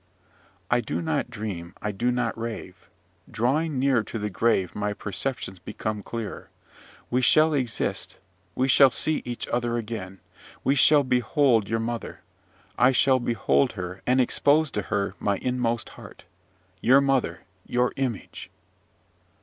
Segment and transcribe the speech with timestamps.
[0.71, 2.89] "I do not dream, I do not rave.
[3.29, 6.49] Drawing nearer to the grave my perceptions become clearer.
[7.11, 8.17] We shall exist;
[8.55, 10.19] we shall see each other again;
[10.63, 12.21] we shall behold your mother;
[12.79, 16.25] I shall behold her, and expose to her my inmost heart.
[16.81, 18.49] Your mother your image!"